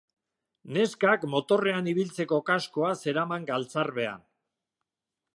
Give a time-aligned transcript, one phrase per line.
[0.77, 4.25] Neskak motorrean ibiltzeko kaskoa zeraman galtzarbean.